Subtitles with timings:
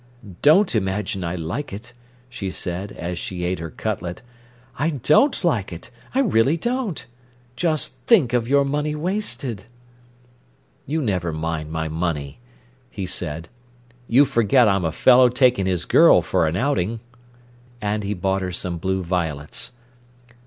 [0.41, 1.93] "Don't imagine I like it,"
[2.27, 4.23] she said, as she ate her cutlet.
[4.79, 7.05] "I don't like it, I really don't!
[7.55, 9.65] Just think of your money wasted!"
[10.87, 12.39] "You never mind my money,"
[12.89, 13.47] he said.
[14.07, 17.01] "You forget I'm a fellow taking his girl for an outing."
[17.79, 19.71] And he bought her some blue violets.